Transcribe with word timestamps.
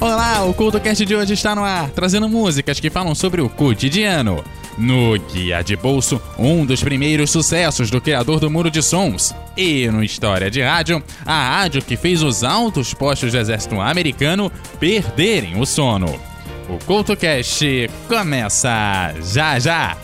Olá, 0.00 0.42
o 0.44 0.54
CultoCast 0.54 1.04
de 1.04 1.14
hoje 1.14 1.34
está 1.34 1.54
no 1.54 1.62
ar, 1.62 1.90
trazendo 1.90 2.26
músicas 2.26 2.80
que 2.80 2.88
falam 2.88 3.14
sobre 3.14 3.42
o 3.42 3.50
cotidiano. 3.50 4.42
No 4.78 5.18
Guia 5.18 5.60
de 5.60 5.76
Bolso, 5.76 6.18
um 6.38 6.64
dos 6.64 6.82
primeiros 6.82 7.30
sucessos 7.30 7.90
do 7.90 8.00
criador 8.00 8.40
do 8.40 8.48
Muro 8.48 8.70
de 8.70 8.82
Sons. 8.82 9.34
E 9.54 9.88
no 9.88 10.02
História 10.02 10.50
de 10.50 10.62
Rádio, 10.62 11.02
a 11.26 11.58
rádio 11.58 11.82
que 11.82 11.98
fez 11.98 12.22
os 12.22 12.42
altos 12.42 12.94
postos 12.94 13.32
do 13.32 13.38
exército 13.38 13.78
americano 13.78 14.50
perderem 14.78 15.60
o 15.60 15.66
sono. 15.66 16.18
O 16.66 16.82
CultoCast 16.86 17.90
começa 18.08 19.14
já 19.20 19.58
já! 19.58 19.98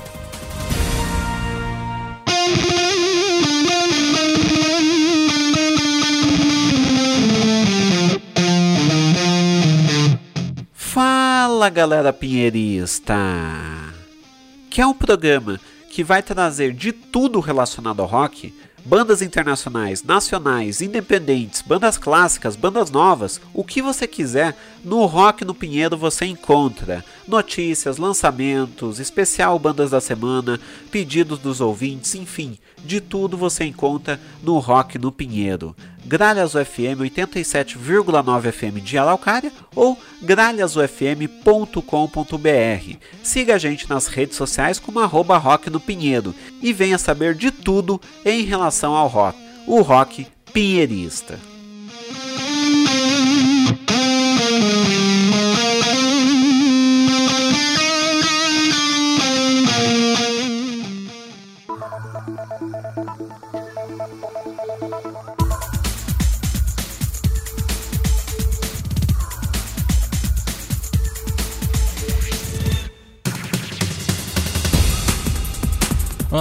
Fala 11.57 11.71
galera 11.71 12.13
pinheirista! 12.13 13.17
Que 14.69 14.83
é 14.83 14.87
um 14.87 14.93
programa 14.93 15.59
que 15.89 16.05
vai 16.05 16.23
trazer 16.23 16.75
de 16.75 16.93
tudo 16.93 17.41
relacionado 17.41 18.01
ao 18.01 18.07
rock, 18.07 18.53
bandas 18.85 19.23
internacionais, 19.23 20.03
nacionais, 20.03 20.82
independentes, 20.82 21.63
bandas 21.63 21.96
clássicas, 21.96 22.57
bandas 22.57 22.91
novas, 22.91 23.41
o 23.55 23.65
que 23.65 23.81
você 23.81 24.07
quiser, 24.07 24.55
no 24.85 25.07
Rock 25.07 25.46
no 25.46 25.55
Pinheiro 25.55 25.96
você 25.96 26.27
encontra 26.27 27.03
notícias, 27.27 27.96
lançamentos, 27.96 29.01
especial 29.01 29.59
bandas 29.59 29.93
da 29.93 30.01
semana, 30.01 30.61
pedidos 30.91 31.39
dos 31.39 31.63
ouvintes, 31.63 32.15
enfim, 32.15 32.59
de 32.84 33.01
tudo 33.01 33.34
você 33.34 33.65
encontra 33.65 34.20
no 34.43 34.59
Rock 34.59 34.98
no 34.98 35.11
Pinheiro. 35.11 35.75
Gralhas 36.06 36.55
UFM 36.55 37.01
87,9 37.01 38.53
FM 38.53 38.81
de 38.81 38.97
Araucária 38.97 39.53
ou 39.75 39.99
gralhasufm.com.br. 40.23 42.97
Siga 43.25 43.57
a 43.57 43.59
gente 43.59 43.91
nas 43.91 44.07
redes 44.07 44.37
sociais 44.37 44.79
como 44.79 45.01
arroba 45.01 45.37
rock 45.37 45.69
no 45.69 45.81
Pinheiro 45.81 46.33
e 46.63 46.73
venha 46.73 46.97
saber 46.97 47.35
de 47.35 47.51
tudo 47.51 48.01
em 48.25 48.45
relação 48.45 48.95
ao 48.95 49.09
rock, 49.09 49.37
o 49.67 49.83
rock 49.83 50.29
pinheirista. 50.53 51.41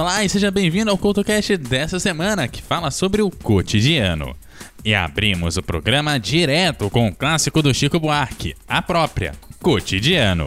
Olá 0.06 0.22
e 0.22 0.28
seja 0.28 0.52
bem-vindo 0.52 0.88
ao 0.88 0.96
CultoCast 0.96 1.56
dessa 1.56 1.98
semana 1.98 2.46
que 2.46 2.62
fala 2.62 2.92
sobre 2.92 3.22
o 3.22 3.28
cotidiano. 3.28 4.36
E 4.84 4.94
abrimos 4.94 5.56
o 5.56 5.62
programa 5.64 6.16
direto 6.16 6.88
com 6.88 7.08
o 7.08 7.12
clássico 7.12 7.60
do 7.60 7.74
Chico 7.74 7.98
Buarque, 7.98 8.54
a 8.68 8.80
própria 8.80 9.32
Cotidiano. 9.60 10.46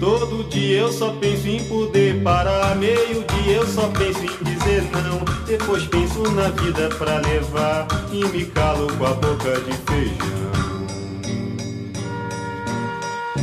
Todo 0.00 0.44
dia 0.50 0.80
eu 0.80 0.92
só 0.92 1.10
penso 1.20 1.48
em 1.48 1.64
poder 1.64 2.22
parar. 2.22 2.76
Meio 2.76 3.24
dia 3.24 3.56
eu 3.56 3.66
só 3.66 3.88
penso 3.88 4.20
em 4.20 4.44
dizer 4.44 4.84
não. 4.92 5.24
Depois 5.46 5.84
penso 5.84 6.22
na 6.32 6.48
vida 6.48 6.88
pra 6.98 7.18
levar. 7.18 7.86
E 8.12 8.24
me 8.26 8.44
calo 8.46 8.86
com 8.98 9.06
a 9.06 9.14
boca 9.14 9.60
de 9.60 9.72
feijão. 9.72 10.36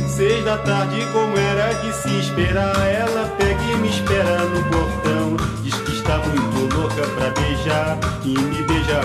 Seis 0.08 0.44
da 0.44 0.56
tarde, 0.58 1.04
como 1.12 1.36
era 1.36 1.72
de 1.72 1.92
se 1.92 2.20
esperar. 2.20 2.76
Ela 2.86 3.34
pega 3.36 3.62
e 3.62 3.76
me 3.76 3.88
espera 3.88 4.44
no 4.44 4.62
portão. 4.64 5.36
Diz 5.62 5.74
que 5.74 5.92
está 5.92 6.18
muito 6.18 6.76
louca 6.76 7.02
pra 7.16 7.30
beijar. 7.30 7.98
E 8.24 8.38
me 8.38 8.62
beija 8.62 8.73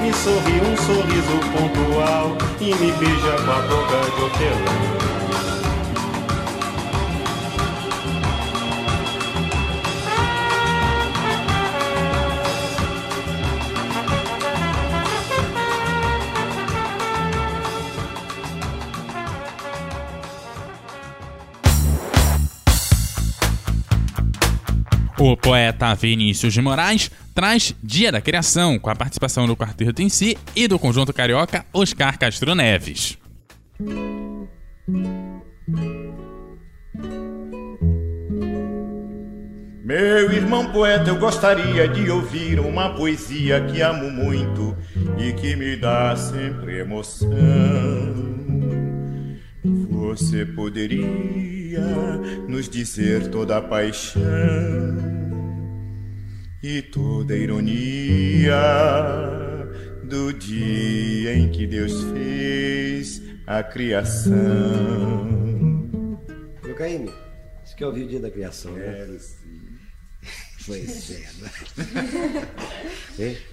Me 0.00 0.12
sorri 0.12 0.60
um 0.60 0.76
sorriso 0.76 1.38
pontual 1.52 2.36
e 2.60 2.66
me 2.66 2.92
beija 2.92 3.32
com 3.44 3.50
a 3.50 3.60
boca 3.62 3.98
de 4.14 4.22
hortelã. 4.22 5.27
O 25.20 25.36
poeta 25.36 25.92
Vinícius 25.96 26.54
de 26.54 26.62
Moraes 26.62 27.10
traz 27.34 27.74
Dia 27.82 28.12
da 28.12 28.20
Criação, 28.20 28.78
com 28.78 28.88
a 28.88 28.94
participação 28.94 29.48
do 29.48 29.56
quarteto 29.56 30.00
em 30.00 30.08
si 30.08 30.38
e 30.54 30.68
do 30.68 30.78
conjunto 30.78 31.12
carioca 31.12 31.66
Oscar 31.72 32.16
Castro 32.16 32.54
Neves. 32.54 33.18
Meu 39.84 40.30
irmão 40.32 40.70
poeta, 40.70 41.10
eu 41.10 41.18
gostaria 41.18 41.88
de 41.88 42.08
ouvir 42.08 42.60
uma 42.60 42.94
poesia 42.94 43.60
que 43.62 43.80
amo 43.80 44.12
muito 44.12 44.76
e 45.18 45.32
que 45.32 45.56
me 45.56 45.74
dá 45.76 46.14
sempre 46.14 46.78
emoção. 46.78 47.26
você 49.90 50.46
poderia 50.46 51.57
nos 52.48 52.68
dizer 52.68 53.28
toda 53.30 53.58
a 53.58 53.62
paixão 53.62 54.22
e 56.62 56.82
toda 56.82 57.34
a 57.34 57.36
ironia 57.36 58.56
do 60.04 60.32
dia 60.32 61.34
em 61.34 61.50
que 61.50 61.66
Deus 61.66 62.04
fez 62.12 63.22
a 63.46 63.62
criação. 63.62 64.36
Meu 66.64 66.74
Caíme, 66.74 67.12
você 67.64 67.76
quer 67.76 67.86
ouvir 67.86 68.04
o 68.04 68.08
dia 68.08 68.20
da 68.20 68.30
criação, 68.30 68.72
né? 68.72 68.84
Quero 68.84 69.18
sim. 69.18 69.78
Pois 70.66 71.10
é, 71.10 71.28
né? 71.40 71.50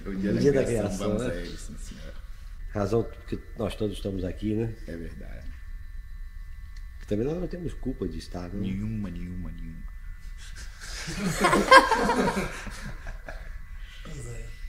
O 0.06 0.14
dia, 0.14 0.30
O 0.30 0.34
da, 0.34 0.40
dia 0.40 0.52
da 0.52 0.64
criação, 0.64 0.64
criação, 0.64 1.08
vamos 1.08 1.22
né? 1.22 1.40
ele, 1.40 1.56
sim. 1.56 1.96
Razão 2.70 3.02
porque 3.04 3.38
nós 3.58 3.74
todos 3.74 3.96
estamos 3.96 4.22
aqui, 4.22 4.54
né? 4.54 4.74
É 4.86 4.96
verdade. 4.96 5.45
Que 7.06 7.10
também 7.10 7.24
nós 7.24 7.38
não 7.40 7.46
temos 7.46 7.72
culpa 7.72 8.08
de 8.08 8.18
estar, 8.18 8.48
né? 8.48 8.60
Nenhuma, 8.62 9.08
nenhuma, 9.08 9.52
nenhuma. 9.52 9.86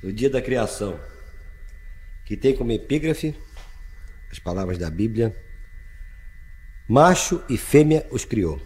O 0.04 0.12
dia 0.14 0.30
da 0.30 0.40
criação, 0.40 1.00
que 2.24 2.38
tem 2.38 2.56
como 2.56 2.72
epígrafe 2.72 3.36
as 4.32 4.38
palavras 4.38 4.78
da 4.78 4.88
Bíblia: 4.88 5.36
Macho 6.88 7.44
e 7.50 7.58
fêmea 7.58 8.06
os 8.12 8.24
criou, 8.24 8.62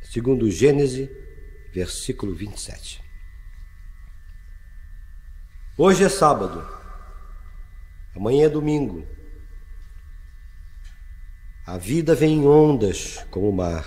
segundo 0.00 0.48
Gênesis, 0.48 1.10
versículo 1.72 2.32
27. 2.32 3.02
Hoje 5.76 6.04
é 6.04 6.08
sábado, 6.08 6.64
amanhã 8.14 8.46
é 8.46 8.48
domingo. 8.48 9.04
A 11.64 11.78
vida 11.78 12.14
vem 12.14 12.40
em 12.40 12.46
ondas 12.46 13.24
como 13.30 13.48
o 13.48 13.52
mar. 13.52 13.86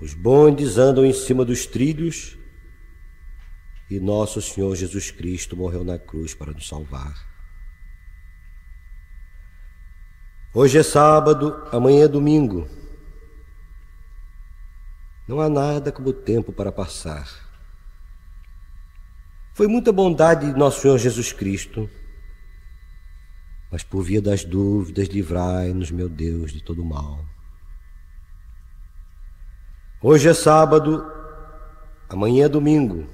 Os 0.00 0.12
bondes 0.12 0.76
andam 0.76 1.06
em 1.06 1.12
cima 1.12 1.44
dos 1.44 1.64
trilhos 1.64 2.36
e 3.90 3.98
nosso 3.98 4.42
Senhor 4.42 4.74
Jesus 4.76 5.10
Cristo 5.10 5.56
morreu 5.56 5.82
na 5.82 5.98
cruz 5.98 6.34
para 6.34 6.52
nos 6.52 6.68
salvar. 6.68 7.14
Hoje 10.52 10.78
é 10.78 10.82
sábado, 10.82 11.66
amanhã 11.72 12.04
é 12.04 12.08
domingo. 12.08 12.68
Não 15.26 15.40
há 15.40 15.48
nada 15.48 15.90
como 15.90 16.10
o 16.10 16.12
tempo 16.12 16.52
para 16.52 16.70
passar. 16.70 17.28
Foi 19.54 19.66
muita 19.66 19.92
bondade 19.92 20.52
de 20.52 20.58
nosso 20.58 20.82
Senhor 20.82 20.98
Jesus 20.98 21.32
Cristo, 21.32 21.88
mas 23.76 23.82
por 23.82 24.02
via 24.02 24.22
das 24.22 24.42
dúvidas, 24.42 25.06
livrai-nos, 25.08 25.90
meu 25.90 26.08
Deus, 26.08 26.50
de 26.50 26.62
todo 26.62 26.82
mal. 26.82 27.22
Hoje 30.00 30.30
é 30.30 30.32
sábado, 30.32 31.04
amanhã 32.08 32.46
é 32.46 32.48
domingo. 32.48 33.06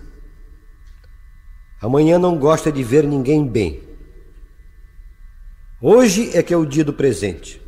Amanhã 1.80 2.16
não 2.16 2.38
gosta 2.38 2.70
de 2.70 2.80
ver 2.84 3.02
ninguém 3.02 3.44
bem. 3.44 3.82
Hoje 5.80 6.30
é 6.32 6.44
que 6.44 6.54
é 6.54 6.56
o 6.56 6.64
dia 6.64 6.84
do 6.84 6.92
presente. 6.92 7.60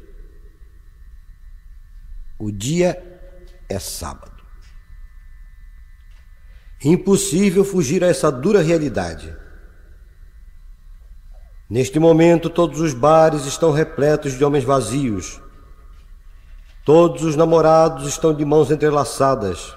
O 2.39 2.53
dia 2.53 2.97
é 3.69 3.81
sábado. 3.81 4.41
Impossível 6.85 7.65
fugir 7.65 8.05
a 8.05 8.07
essa 8.07 8.31
dura 8.31 8.63
realidade. 8.63 9.37
Neste 11.75 11.99
momento, 11.99 12.49
todos 12.49 12.79
os 12.79 12.95
bares 12.95 13.47
estão 13.47 13.73
repletos 13.73 14.35
de 14.35 14.45
homens 14.45 14.63
vazios. 14.63 15.43
Todos 16.85 17.25
os 17.25 17.35
namorados 17.35 18.07
estão 18.07 18.33
de 18.33 18.45
mãos 18.45 18.71
entrelaçadas. 18.71 19.77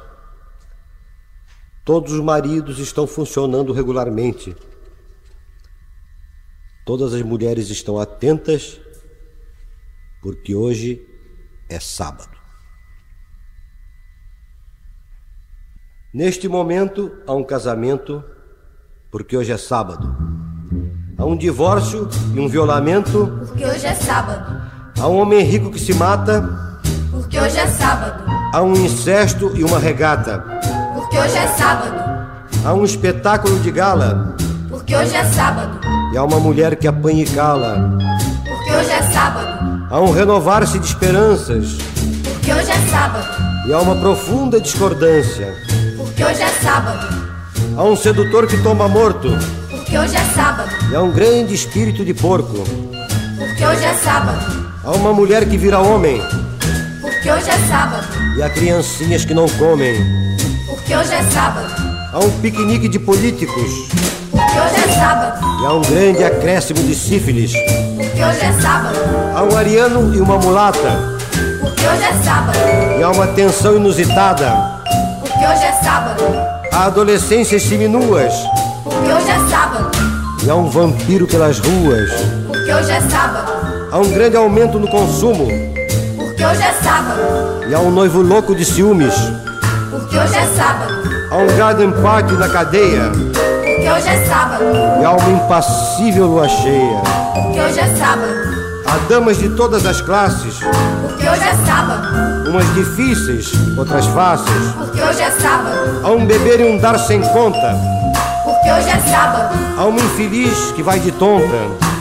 Todos 1.83 2.13
os 2.13 2.19
maridos 2.19 2.77
estão 2.77 3.07
funcionando 3.07 3.73
regularmente. 3.73 4.55
Todas 6.85 7.15
as 7.15 7.23
mulheres 7.23 7.71
estão 7.71 7.99
atentas, 7.99 8.79
porque 10.21 10.53
hoje 10.53 11.03
é 11.67 11.79
sábado. 11.79 12.37
Neste 16.13 16.47
momento 16.47 17.11
há 17.25 17.33
um 17.33 17.43
casamento, 17.43 18.23
porque 19.09 19.35
hoje 19.35 19.51
é 19.51 19.57
sábado. 19.57 20.46
Há 21.19 21.25
um 21.25 21.35
divórcio 21.35 22.07
e 22.35 22.39
um 22.39 22.47
violamento. 22.47 23.39
Porque 23.47 23.65
hoje 23.65 23.87
é 23.87 23.95
sábado. 23.95 24.61
Há 24.99 25.07
um 25.07 25.17
homem 25.17 25.41
rico 25.43 25.71
que 25.71 25.79
se 25.79 25.91
mata. 25.95 26.47
Porque 27.09 27.39
hoje 27.39 27.57
é 27.57 27.65
sábado. 27.65 28.23
Há 28.53 28.61
um 28.61 28.73
incesto 28.73 29.51
e 29.55 29.63
uma 29.63 29.79
regata. 29.79 30.43
Porque 30.93 31.17
hoje 31.17 31.35
é 31.35 31.47
sábado. 31.47 31.95
Há 32.63 32.71
um 32.71 32.85
espetáculo 32.85 33.59
de 33.61 33.71
gala. 33.71 34.35
Porque 34.69 34.95
hoje 34.95 35.15
é 35.15 35.25
sábado. 35.25 35.79
E 36.13 36.17
há 36.17 36.23
uma 36.23 36.39
mulher 36.39 36.75
que 36.75 36.87
apanha 36.87 37.23
e 37.23 37.25
cala. 37.25 37.97
Porque 38.47 38.71
hoje 38.73 38.91
é 38.91 39.01
sábado. 39.01 39.87
Há 39.89 39.99
um 39.99 40.11
renovar-se 40.11 40.77
de 40.77 40.85
esperanças. 40.85 41.77
Porque 42.23 42.53
hoje 42.53 42.69
é 42.69 42.89
sábado. 42.91 43.25
E 43.67 43.73
há 43.73 43.79
uma 43.79 43.95
profunda 43.95 44.61
discordância. 44.61 45.51
Porque 45.97 46.23
hoje 46.23 46.43
é 46.43 46.49
sábado. 46.61 47.07
Há 47.75 47.83
um 47.83 47.95
sedutor 47.95 48.45
que 48.45 48.61
toma 48.61 48.87
morto. 48.87 49.29
Porque 49.87 49.99
hoje 49.99 50.17
é 50.17 50.35
sábado. 50.35 50.69
E 50.91 50.95
há 50.97 51.01
um 51.01 51.13
grande 51.13 51.53
espírito 51.53 52.03
de 52.03 52.13
porco. 52.13 52.61
Porque 53.37 53.65
hoje 53.65 53.85
é 53.85 53.93
sábado. 53.93 54.69
Há 54.83 54.91
uma 54.91 55.13
mulher 55.13 55.47
que 55.47 55.57
vira 55.57 55.79
homem. 55.79 56.21
Porque 56.99 57.31
hoje 57.31 57.49
é 57.49 57.57
sábado. 57.69 58.05
E 58.37 58.43
há 58.43 58.49
criancinhas 58.49 59.23
que 59.23 59.33
não 59.33 59.47
comem. 59.47 59.95
Porque 60.67 60.93
hoje 60.93 61.13
é 61.13 61.23
sábado. 61.31 61.73
Há 62.11 62.19
um 62.19 62.29
piquenique 62.41 62.89
de 62.89 62.99
políticos. 62.99 63.71
Porque 64.29 64.59
hoje 64.59 64.75
é 64.75 64.93
sábado. 64.93 65.39
E 65.61 65.65
há 65.65 65.73
um 65.73 65.81
grande 65.81 66.21
acréscimo 66.21 66.83
de 66.83 66.93
sífilis. 66.93 67.53
Porque 67.95 68.21
hoje 68.21 68.41
é 68.41 68.61
sábado. 68.61 68.99
Há 69.33 69.43
um 69.43 69.55
ariano 69.55 70.13
e 70.13 70.19
uma 70.19 70.37
mulata. 70.37 71.17
Porque 71.61 71.87
hoje 71.87 72.03
é 72.03 72.23
sábado. 72.25 72.59
E 72.99 73.03
há 73.03 73.09
uma 73.09 73.27
tensão 73.27 73.77
inusitada. 73.77 74.51
Porque 75.21 75.45
hoje 75.45 75.63
é 75.63 75.71
sábado. 75.81 76.25
Há 76.73 76.87
adolescências 76.87 77.63
seminuas. 77.63 78.33
E 80.47 80.49
há 80.49 80.55
um 80.55 80.69
vampiro 80.69 81.27
pelas 81.27 81.59
ruas. 81.59 82.09
Porque 82.47 82.73
hoje 82.73 82.89
é 82.89 83.01
sábado. 83.01 83.51
Há 83.91 83.97
um 83.97 84.09
grande 84.13 84.37
aumento 84.37 84.79
no 84.79 84.87
consumo. 84.87 85.45
Porque 86.15 86.45
hoje 86.45 86.61
é 86.61 86.71
sábado. 86.81 87.19
E 87.67 87.75
há 87.75 87.79
um 87.79 87.91
noivo 87.91 88.21
louco 88.21 88.55
de 88.55 88.63
ciúmes. 88.63 89.13
Porque 89.91 90.17
hoje 90.17 90.37
é 90.37 90.47
sábado. 90.55 90.93
Há 91.31 91.35
um 91.35 91.57
garden 91.57 91.91
party 92.01 92.33
na 92.35 92.47
cadeia. 92.47 93.11
Porque 93.11 93.89
hoje 93.91 94.07
é 94.07 94.25
sábado. 94.25 94.63
E 95.01 95.03
há 95.03 95.11
uma 95.11 95.29
impassível 95.31 96.27
lua 96.27 96.47
cheia. 96.47 97.01
Porque 97.33 97.59
hoje 97.59 97.79
é 97.81 97.95
sábado. 97.97 98.33
Há 98.85 98.97
damas 99.09 99.37
de 99.39 99.49
todas 99.49 99.85
as 99.85 99.99
classes. 99.99 100.59
Porque 101.09 101.27
hoje 101.27 101.43
é 101.43 101.55
sábado. 101.65 102.49
Umas 102.49 102.73
difíceis, 102.73 103.51
outras 103.77 104.05
fáceis. 104.05 104.71
Porque 104.77 105.01
hoje 105.01 105.21
é 105.23 105.29
sábado. 105.29 106.05
Há 106.05 106.11
um 106.11 106.25
beber 106.25 106.61
e 106.61 106.71
um 106.71 106.77
dar 106.77 106.97
sem 106.97 107.19
conta. 107.19 107.97
Porque 108.67 108.81
hoje 108.81 108.89
é 108.89 108.99
sábado. 108.99 109.55
Há 109.77 109.85
uma 109.85 109.99
infeliz 110.01 110.71
que 110.73 110.83
vai 110.83 110.99
de 110.99 111.09
tonta. 111.13 111.45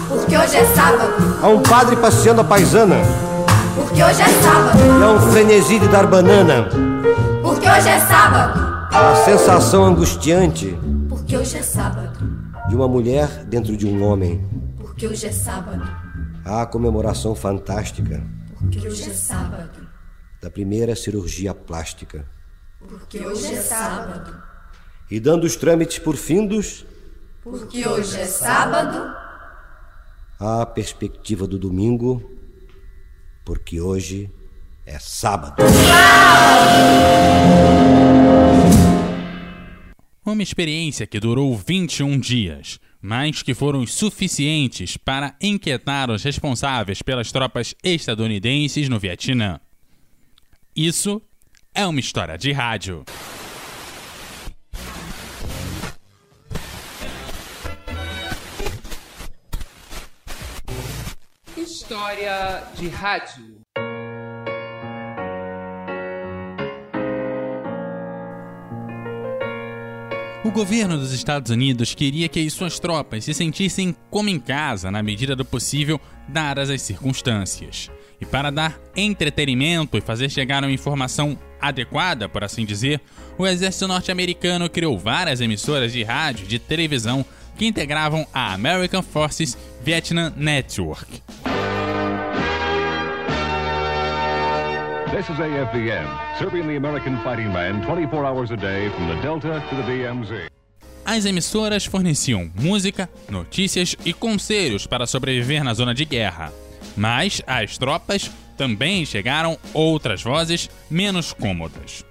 Porque 0.09 0.37
hoje 0.37 0.57
é 0.57 0.65
sábado. 0.75 1.13
Há 1.41 1.49
um 1.49 1.63
padre 1.63 1.95
passeando 1.95 2.41
a 2.41 2.45
paisana. 2.45 2.97
Porque 3.77 4.03
hoje 4.03 4.21
é 4.21 4.27
sábado. 4.43 4.79
E 4.81 5.03
há 5.05 5.11
um 5.13 5.21
frenesi 5.31 5.79
de 5.79 5.87
dar 5.87 6.09
banana. 6.09 6.69
Porque 7.41 7.69
hoje 7.71 7.89
é 7.89 8.01
sábado. 8.01 8.59
Há 8.93 9.13
a 9.13 9.15
sensação 9.25 9.85
angustiante 9.85 10.77
Porque 11.09 11.37
hoje 11.37 11.57
é 11.59 11.63
sábado. 11.63 12.19
de 12.69 12.75
uma 12.75 12.89
mulher 12.89 13.29
dentro 13.45 13.77
de 13.77 13.87
um 13.87 14.03
homem. 14.03 14.45
Porque 14.77 15.07
hoje 15.07 15.27
é 15.29 15.33
sábado. 15.33 15.87
Há 16.45 16.63
a 16.63 16.67
comemoração 16.67 17.37
fantástica 17.37 18.25
Porque 18.59 18.89
hoje 18.89 19.09
é 19.09 19.15
sábado. 19.15 19.87
da 20.43 20.51
primeira 20.51 20.97
cirurgia 20.97 21.55
plástica. 21.55 22.27
Porque 22.81 23.21
hoje 23.25 23.55
é 23.55 23.61
sábado. 23.61 24.56
E 25.11 25.21
dando 25.21 25.45
os 25.45 25.57
trâmites 25.57 25.99
por 25.99 26.17
findos, 26.17 26.85
Porque 27.43 27.87
hoje 27.87 28.19
é 28.19 28.27
sábado. 28.27 29.15
a 30.41 30.67
perspectiva 30.67 31.47
do 31.47 31.59
domingo, 31.59 32.23
porque 33.45 33.81
hoje 33.81 34.29
é 34.85 34.99
sábado. 34.99 35.63
Uma 40.25 40.43
experiência 40.43 41.07
que 41.07 41.21
durou 41.21 41.57
21 41.57 42.19
dias, 42.19 42.81
mas 43.01 43.43
que 43.43 43.55
foram 43.55 43.87
suficientes 43.87 44.97
para 44.97 45.37
inquietar 45.41 46.11
os 46.11 46.25
responsáveis 46.25 47.01
pelas 47.01 47.31
tropas 47.31 47.75
estadunidenses 47.83 48.89
no 48.89 48.99
Vietnã. 48.99 49.61
Isso 50.75 51.23
é 51.73 51.87
uma 51.87 52.01
história 52.01 52.37
de 52.37 52.51
rádio. 52.51 53.05
História 61.89 62.65
de 62.75 62.89
Rádio. 62.89 63.61
O 70.45 70.51
governo 70.51 70.99
dos 70.99 71.13
Estados 71.13 71.53
Unidos 71.53 71.95
queria 71.95 72.29
que 72.29 72.45
as 72.45 72.53
suas 72.53 72.81
tropas 72.81 73.23
se 73.23 73.33
sentissem 73.33 73.95
como 74.11 74.29
em 74.29 74.41
casa, 74.41 74.91
na 74.91 75.01
medida 75.01 75.37
do 75.37 75.45
possível, 75.45 76.01
dadas 76.27 76.71
as 76.71 76.83
circunstâncias. 76.83 77.89
E 78.21 78.27
para 78.27 78.51
dar 78.51 78.81
entretenimento 78.97 79.97
e 79.97 80.01
fazer 80.01 80.29
chegar 80.29 80.65
uma 80.65 80.73
informação 80.73 81.39
adequada, 81.61 82.29
por 82.29 82.43
assim 82.43 82.65
dizer, 82.65 83.01
o 83.39 83.47
exército 83.47 83.87
norte-americano 83.87 84.69
criou 84.69 84.99
várias 84.99 85.41
emissoras 85.41 85.93
de 85.93 86.03
rádio 86.03 86.47
e 86.47 86.49
de 86.49 86.59
televisão 86.59 87.25
que 87.57 87.65
integravam 87.65 88.27
a 88.35 88.53
American 88.53 89.03
Forces 89.03 89.57
Vietnam 89.85 90.33
Network. 90.37 91.23
This 95.17 95.31
is 95.31 95.39
serving 96.39 96.69
the 96.69 96.77
American 96.77 97.17
fighting 97.25 97.51
man 97.51 97.81
24 97.87 98.27
hours 98.27 98.51
a 98.51 98.57
day 98.57 98.91
from 98.91 99.09
the 99.09 99.15
Delta 99.23 99.65
to 99.71 99.77
the 99.77 99.83
DMZ. 99.83 100.51
As 101.07 101.25
emissoras 101.25 101.87
forneciam 101.87 102.53
música, 102.55 103.09
notícias 103.31 103.97
e 104.05 104.13
conselhos 104.13 104.87
para 104.87 105.07
sobreviver 105.07 105.65
na 105.65 105.73
zona 105.73 105.95
de 105.95 106.05
guerra. 106.05 106.53
Mas 106.95 107.41
às 107.47 107.79
tropas 107.79 108.31
também 108.59 109.07
chegaram 109.07 109.57
outras 109.73 110.23
vozes 110.23 110.69
menos 110.91 111.33
cômodas, 111.33 112.05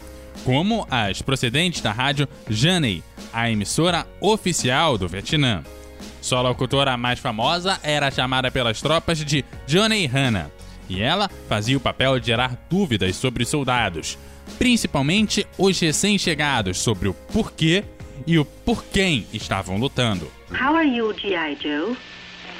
como 0.43 0.87
as 0.89 1.21
procedentes 1.21 1.81
da 1.81 1.91
rádio 1.91 2.27
Janey, 2.49 3.03
a 3.31 3.51
emissora 3.51 4.07
oficial 4.19 4.97
do 4.97 5.07
Vietnã. 5.07 5.63
Sua 6.19 6.41
locutora 6.41 6.97
mais 6.97 7.19
famosa 7.19 7.79
era 7.83 8.09
chamada 8.09 8.49
pelas 8.49 8.81
tropas 8.81 9.19
de 9.23 9.45
Johnny 9.67 10.07
Hanna, 10.07 10.51
e 10.89 11.01
ela 11.01 11.29
fazia 11.47 11.77
o 11.77 11.79
papel 11.79 12.19
de 12.19 12.27
gerar 12.27 12.57
dúvidas 12.69 13.15
sobre 13.15 13.43
os 13.43 13.49
soldados, 13.49 14.17
principalmente 14.57 15.45
os 15.57 15.79
recém-chegados, 15.79 16.79
sobre 16.79 17.07
o 17.07 17.13
porquê 17.13 17.83
e 18.25 18.37
o 18.37 18.45
por 18.45 18.83
quem 18.85 19.25
estavam 19.33 19.77
lutando. 19.77 20.31
How 20.51 20.75
are 20.75 20.87
you, 20.87 21.13
G.I. 21.13 21.57
Joe? 21.61 21.95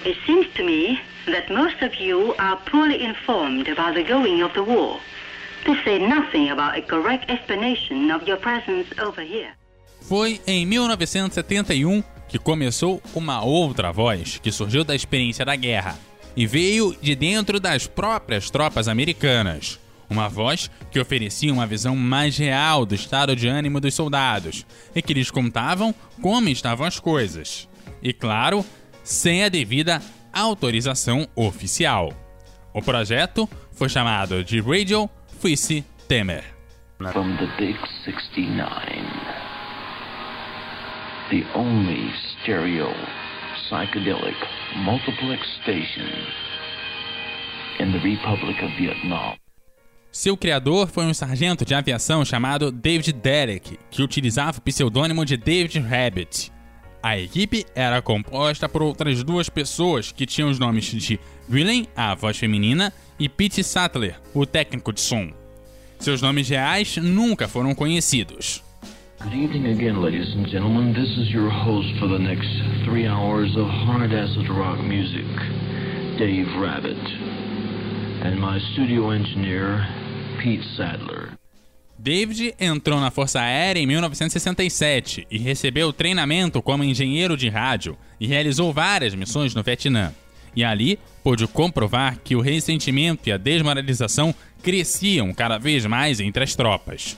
It 0.06 0.18
seems 0.26 0.48
to 0.56 0.64
me 0.64 1.00
that 1.26 1.52
most 1.52 1.84
of 1.84 1.96
you 2.00 2.36
are 2.38 2.58
poorly 2.70 3.04
informed 3.04 3.68
about 3.68 3.94
the 3.94 4.04
going 4.04 4.44
of 4.44 4.54
the 4.54 4.62
war, 4.62 5.00
to 5.66 5.76
say 5.84 6.00
nothing 6.00 6.50
about 6.52 6.78
a 6.78 6.82
correct 6.82 7.32
explanation 7.32 8.12
of 8.12 8.26
your 8.30 8.40
presence 8.40 8.88
over 9.02 9.24
here. 9.24 9.54
Foi 10.02 10.40
em 10.46 10.66
1971 10.68 12.04
que 12.28 12.38
começou 12.38 13.02
uma 13.16 13.44
outra 13.44 13.92
voz 13.92 14.40
que 14.42 14.52
surgiu 14.52 14.84
da 14.84 14.94
experiência 14.94 15.44
da 15.44 15.56
guerra 15.56 15.98
e 16.36 16.46
veio 16.46 16.96
de 17.02 17.16
dentro 17.16 17.60
das 17.60 17.88
próprias 17.88 18.50
tropas 18.50 18.88
americanas. 18.88 19.80
Uma 20.10 20.30
voz 20.30 20.70
que 20.92 21.00
oferecia 21.00 21.52
uma 21.52 21.66
visão 21.66 21.96
mais 21.96 22.38
real 22.38 22.86
do 22.86 22.94
estado 22.94 23.36
de 23.36 23.48
ânimo 23.48 23.80
dos 23.80 23.94
soldados 23.94 24.66
e 24.94 25.02
que 25.02 25.14
lhes 25.14 25.32
contavam 25.32 25.96
como 26.22 26.50
estavam 26.50 26.86
as 26.86 27.00
coisas. 27.00 27.68
E 28.04 28.14
claro, 28.14 28.64
sem 29.04 29.44
a 29.44 29.50
devida 29.50 30.02
autorização 30.32 31.28
oficial. 31.36 32.14
O 32.74 32.82
projeto 32.82 33.50
foi 33.72 33.90
chamado 33.90 34.44
de 34.44 34.60
Radio 34.60 35.10
Fissy 35.40 35.84
Temer. 36.08 36.44
From 36.98 37.36
the 37.38 37.48
Big 37.58 37.78
69, 38.06 38.78
the 41.30 41.44
only 41.56 42.10
stereo 42.42 42.94
psychedelic 43.70 44.36
multiplex 44.78 45.42
station 45.62 46.08
in 47.80 47.92
the 47.92 48.00
Republic 48.00 48.64
of 48.64 48.72
Vietnam. 48.78 49.36
Seu 50.12 50.38
criador 50.38 50.88
foi 50.88 51.06
um 51.06 51.14
sargento 51.14 51.66
de 51.66 51.76
aviação 51.76 52.24
chamado 52.24 52.72
David 52.72 53.14
Derek, 53.14 53.78
que 53.92 54.02
utilizava 54.02 54.60
o 54.60 54.62
pseudônimo 54.62 55.26
de 55.26 55.36
David 55.36 55.80
Rabbit. 55.80 56.52
A 57.04 57.18
equipe 57.18 57.66
era 57.76 58.02
composta 58.02 58.70
por 58.70 58.82
outras 58.82 59.24
duas 59.24 59.50
pessoas 59.50 60.12
que 60.12 60.26
tinham 60.26 60.50
os 60.50 60.58
nomes 60.58 60.86
de 60.86 61.20
William, 61.50 61.86
a 61.96 62.16
voz 62.16 62.38
feminina, 62.38 62.94
e 63.20 63.28
Pete 63.28 63.64
Sattler, 63.64 64.20
o 64.34 64.46
técnico 64.46 64.94
de 64.94 65.02
som. 65.02 65.32
Seus 66.00 66.22
nomes 66.22 66.50
reais 66.50 66.98
nunca 66.98 67.48
foram 67.48 67.76
conhecidos. 67.76 68.65
Good 69.26 69.34
evening 69.34 69.66
again, 69.66 70.04
ladies 70.04 70.36
and 70.36 70.48
gentlemen. 70.48 70.94
This 70.94 71.10
is 71.18 71.34
your 71.34 71.50
host 71.50 71.88
for 72.00 72.08
the 72.08 72.20
next 72.20 72.48
three 72.86 73.08
hours 73.08 73.58
of 73.58 73.66
hard 73.66 74.14
acid 74.14 74.48
rock 74.50 74.80
music, 74.84 75.26
Dave 76.20 76.46
Rabbit, 76.60 76.96
and 78.24 78.40
my 78.40 78.60
studio 78.74 79.10
engineer, 79.10 79.84
Pete 80.38 80.64
Sadler. 80.78 81.32
David 81.98 82.54
entrou 82.60 83.00
na 83.00 83.10
Força 83.10 83.42
Aérea 83.42 83.82
em 83.82 83.88
1967 83.88 85.26
e 85.32 85.40
recebeu 85.40 85.92
treinamento 85.92 86.62
como 86.62 86.84
engenheiro 86.84 87.36
de 87.36 87.50
rádio 87.50 87.98
e 88.20 88.28
realizou 88.28 88.72
várias 88.72 89.16
missões 89.16 89.56
no 89.56 89.64
Vietnã. 89.64 90.14
E 90.56 90.64
ali 90.64 91.00
pôde 91.24 91.48
comprovar 91.48 92.20
que 92.24 92.36
o 92.36 92.42
ressentimento 92.42 93.28
e 93.28 93.32
a 93.32 93.38
desmoralização 93.38 94.36
cresciam 94.62 95.34
cada 95.34 95.58
vez 95.58 95.84
mais 95.88 96.20
entre 96.20 96.44
as 96.44 96.54
tropas. 96.54 97.18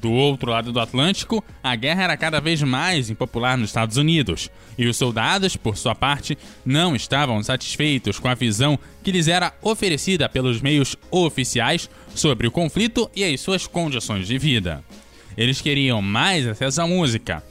Do 0.00 0.12
outro 0.12 0.50
lado 0.50 0.72
do 0.72 0.80
Atlântico, 0.80 1.42
a 1.62 1.74
guerra 1.74 2.04
era 2.04 2.16
cada 2.16 2.40
vez 2.40 2.62
mais 2.62 3.08
impopular 3.08 3.56
nos 3.56 3.70
Estados 3.70 3.96
Unidos, 3.96 4.50
e 4.76 4.86
os 4.86 4.96
soldados, 4.96 5.56
por 5.56 5.76
sua 5.76 5.94
parte, 5.94 6.36
não 6.64 6.94
estavam 6.94 7.42
satisfeitos 7.42 8.18
com 8.18 8.28
a 8.28 8.34
visão 8.34 8.78
que 9.02 9.10
lhes 9.10 9.26
era 9.26 9.54
oferecida 9.62 10.28
pelos 10.28 10.60
meios 10.60 10.96
oficiais 11.10 11.88
sobre 12.14 12.46
o 12.46 12.50
conflito 12.50 13.10
e 13.16 13.24
as 13.24 13.40
suas 13.40 13.66
condições 13.66 14.26
de 14.26 14.36
vida. 14.36 14.84
Eles 15.36 15.60
queriam 15.60 16.02
mais 16.02 16.46
acesso 16.46 16.82
à 16.82 16.86
música, 16.86 17.42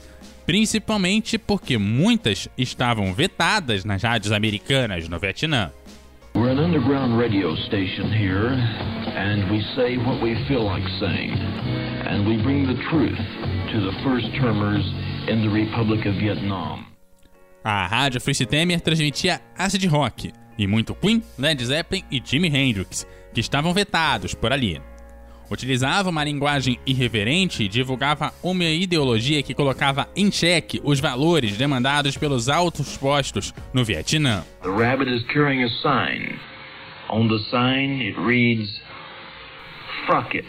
principalmente 0.46 1.38
porque 1.38 1.78
muitas 1.78 2.48
estavam 2.58 3.14
vetadas 3.14 3.84
nas 3.84 4.04
rádios 4.04 4.32
americanas 4.32 5.10
no 5.10 5.20
Vietnã. 5.20 5.72
We're 6.36 6.50
an 6.50 6.60
underground 6.60 7.18
radio 7.18 7.56
station 7.56 8.12
here, 8.12 8.50
and 8.50 9.50
we 9.50 9.62
say 9.74 9.96
what 9.96 10.22
we 10.22 10.36
feel 10.50 10.66
like 10.66 10.84
saying. 11.00 11.32
And 11.32 12.28
we 12.28 12.36
bring 12.44 12.68
the 12.68 12.76
truth 12.92 13.18
to 13.72 13.80
the 13.80 13.94
first 14.04 14.28
termers 14.42 14.84
in 15.30 15.42
the 15.42 15.50
Republic 15.50 16.06
of 16.06 16.16
Vietnam. 16.16 16.88
A 17.64 17.88
rádio 17.88 18.20
Freeze 18.20 18.46
Temer 18.46 18.82
transmitia 18.82 19.40
acid 19.58 19.86
rock, 19.86 20.34
e 20.58 20.68
muito 20.68 20.94
Queen, 20.94 21.24
Led 21.40 21.64
Zeppelin 21.64 22.04
e 22.12 22.22
Jimi 22.22 22.50
Hendrix, 22.50 23.08
que 23.34 23.40
estavam 23.40 23.74
vetados 23.74 24.34
por 24.34 24.52
ali. 24.52 24.82
Utilizava 25.50 26.10
uma 26.10 26.24
linguagem 26.24 26.80
irreverente 26.86 27.64
e 27.64 27.68
divulgava 27.68 28.34
uma 28.42 28.66
ideologia 28.66 29.44
que 29.44 29.54
colocava 29.54 30.08
em 30.16 30.32
xeque 30.32 30.82
os 30.84 31.00
valores 31.00 31.58
demandados 31.58 32.18
pelos 32.18 32.50
altos 32.50 32.98
postos 32.98 33.54
no 33.74 33.84
Vietnã. 33.84 34.44
The 34.64 34.70
rabbit 34.70 35.10
is 35.12 35.24
carrying 35.28 35.64
a 35.64 35.70
sign. 35.70 36.40
On 37.10 37.28
the 37.28 37.40
sign 37.50 38.02
it 38.02 38.20
reads, 38.20 38.82
Fuck 40.08 40.36
it, 40.36 40.48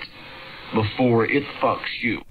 before 0.75 1.31
it 1.31 1.47
fucks 1.61 2.03
you. 2.03 2.23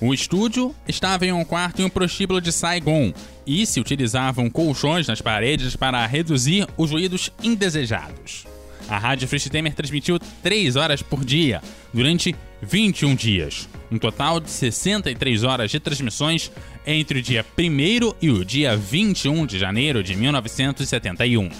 O 0.00 0.12
estúdio 0.12 0.74
estava 0.88 1.24
em 1.24 1.32
um 1.32 1.44
quarto 1.44 1.80
em 1.80 1.84
um 1.84 1.88
prostíbulo 1.88 2.40
de 2.40 2.50
Saigon 2.50 3.12
e 3.46 3.64
se 3.64 3.78
utilizavam 3.78 4.50
colchões 4.50 5.06
nas 5.06 5.20
paredes 5.20 5.76
para 5.76 6.04
reduzir 6.06 6.66
os 6.76 6.90
ruídos 6.90 7.30
indesejados. 7.40 8.44
A 8.88 8.98
Rádio 8.98 9.28
Free 9.28 9.40
Temer 9.40 9.74
transmitiu 9.74 10.18
3 10.42 10.76
horas 10.76 11.02
por 11.02 11.24
dia, 11.24 11.62
durante 11.92 12.34
21 12.60 13.14
dias. 13.14 13.68
Um 13.90 13.98
total 13.98 14.40
de 14.40 14.50
63 14.50 15.44
horas 15.44 15.70
de 15.70 15.80
transmissões 15.80 16.50
entre 16.86 17.18
o 17.18 17.22
dia 17.22 17.44
1 17.58 18.14
e 18.20 18.30
o 18.30 18.44
dia 18.44 18.76
21 18.76 19.46
de 19.46 19.58
janeiro 19.58 20.02
de 20.02 20.14
1971. 20.14 21.50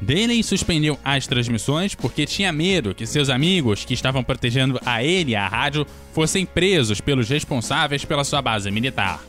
Daley 0.00 0.42
suspendeu 0.42 0.98
as 1.04 1.26
transmissões 1.26 1.94
porque 1.94 2.24
tinha 2.24 2.52
medo 2.52 2.94
que 2.94 3.06
seus 3.06 3.28
amigos 3.28 3.84
que 3.84 3.94
estavam 3.94 4.22
protegendo 4.22 4.78
a 4.86 5.02
ele 5.02 5.32
e 5.32 5.36
a 5.36 5.48
rádio 5.48 5.84
fossem 6.12 6.46
presos 6.46 7.00
pelos 7.00 7.28
responsáveis 7.28 8.04
pela 8.04 8.22
sua 8.22 8.40
base 8.40 8.70
militar. 8.70 9.20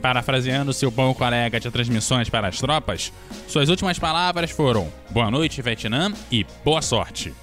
Parafraseando 0.00 0.72
seu 0.72 0.90
bom 0.90 1.12
colega 1.12 1.60
de 1.60 1.70
transmissões 1.70 2.30
para 2.30 2.48
as 2.48 2.58
tropas, 2.58 3.12
suas 3.46 3.68
últimas 3.68 3.98
palavras 3.98 4.50
foram 4.50 4.90
Boa 5.10 5.30
noite, 5.30 5.60
Vietnã 5.60 6.12
e 6.32 6.46
boa 6.64 6.80
sorte. 6.80 7.34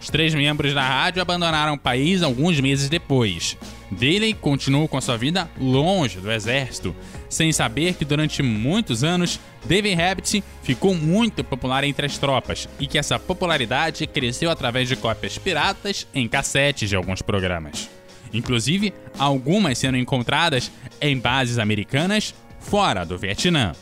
Os 0.00 0.08
três 0.08 0.34
membros 0.34 0.72
da 0.72 0.86
rádio 0.86 1.20
abandonaram 1.20 1.74
o 1.74 1.78
país 1.78 2.22
alguns 2.22 2.58
meses 2.60 2.88
depois. 2.88 3.56
Daley 3.90 4.34
continuou 4.34 4.88
com 4.88 5.00
sua 5.00 5.16
vida 5.16 5.50
longe 5.58 6.20
do 6.20 6.30
exército, 6.30 6.94
sem 7.28 7.52
saber 7.52 7.94
que 7.94 8.04
durante 8.04 8.42
muitos 8.42 9.04
anos 9.04 9.38
David 9.64 9.94
Rabbit 9.94 10.44
ficou 10.62 10.94
muito 10.94 11.44
popular 11.44 11.84
entre 11.84 12.06
as 12.06 12.16
tropas 12.18 12.68
e 12.78 12.86
que 12.86 12.98
essa 12.98 13.18
popularidade 13.18 14.06
cresceu 14.06 14.50
através 14.50 14.88
de 14.88 14.96
cópias 14.96 15.36
piratas 15.36 16.06
em 16.14 16.28
cassetes 16.28 16.88
de 16.88 16.96
alguns 16.96 17.20
programas 17.20 17.88
inclusive 18.34 18.92
algumas 19.18 19.78
sendo 19.78 19.96
encontradas 19.96 20.70
em 21.00 21.16
bases 21.16 21.58
americanas 21.58 22.34
fora 22.58 23.04
do 23.04 23.16
Vietnã. 23.16 23.72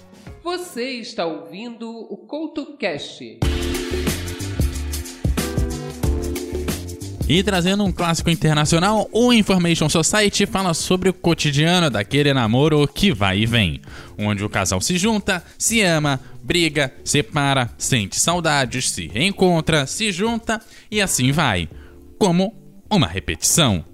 Você 0.44 0.98
está 0.98 1.24
ouvindo 1.24 1.88
o 1.88 2.16
CoutoCast. 2.16 3.38
E 7.28 7.42
trazendo 7.42 7.84
um 7.84 7.92
clássico 7.92 8.28
internacional, 8.28 9.08
o 9.12 9.32
Information 9.32 9.88
Society 9.88 10.44
fala 10.44 10.74
sobre 10.74 11.08
o 11.08 11.14
cotidiano 11.14 11.88
daquele 11.88 12.34
namoro 12.34 12.86
que 12.86 13.12
vai 13.12 13.38
e 13.38 13.46
vem, 13.46 13.80
onde 14.18 14.44
o 14.44 14.50
casal 14.50 14.80
se 14.80 14.98
junta, 14.98 15.42
se 15.56 15.80
ama, 15.80 16.20
briga, 16.42 16.92
separa, 17.04 17.70
sente 17.78 18.18
saudades, 18.18 18.90
se 18.90 19.06
reencontra, 19.06 19.86
se 19.86 20.10
junta 20.10 20.60
e 20.90 21.00
assim 21.00 21.30
vai, 21.30 21.68
como 22.18 22.54
uma 22.90 23.06
repetição. 23.06 23.84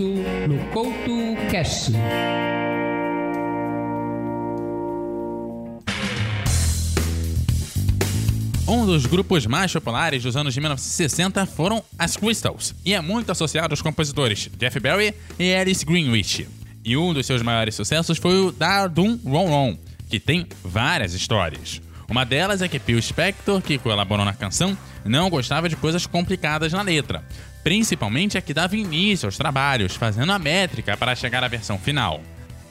isso 0.00 0.14
no 0.48 0.58
Couto 0.72 1.36
Cash. 1.50 1.90
Um 8.66 8.86
dos 8.86 9.04
grupos 9.04 9.46
mais 9.46 9.72
populares 9.72 10.22
dos 10.22 10.36
anos 10.36 10.54
de 10.54 10.60
1960 10.60 11.44
foram 11.44 11.82
as 11.98 12.16
Crystals, 12.16 12.74
e 12.84 12.94
é 12.94 13.00
muito 13.00 13.30
associado 13.30 13.72
aos 13.72 13.82
compositores 13.82 14.48
Jeff 14.56 14.80
Barry 14.80 15.14
e 15.38 15.54
Alice 15.54 15.84
Greenwich. 15.84 16.48
E 16.82 16.96
um 16.96 17.12
dos 17.12 17.26
seus 17.26 17.42
maiores 17.42 17.74
sucessos 17.74 18.16
foi 18.16 18.40
o 18.40 18.52
Dardum 18.52 19.18
Ron 19.24 19.48
Ron, 19.48 19.78
que 20.08 20.18
tem 20.18 20.46
várias 20.64 21.12
histórias. 21.12 21.82
Uma 22.08 22.24
delas 22.24 22.62
é 22.62 22.68
que 22.68 22.78
Phil 22.78 23.00
Spector, 23.02 23.60
que 23.60 23.76
colaborou 23.76 24.24
na 24.24 24.32
canção, 24.32 24.76
não 25.04 25.28
gostava 25.30 25.68
de 25.68 25.76
coisas 25.76 26.06
complicadas 26.06 26.72
na 26.72 26.82
letra, 26.82 27.22
principalmente 27.62 28.38
a 28.38 28.40
que 28.40 28.54
dava 28.54 28.76
início 28.76 29.26
aos 29.26 29.36
trabalhos, 29.36 29.94
fazendo 29.94 30.32
a 30.32 30.38
métrica 30.38 30.96
para 30.96 31.14
chegar 31.14 31.44
à 31.44 31.48
versão 31.48 31.78
final. 31.78 32.20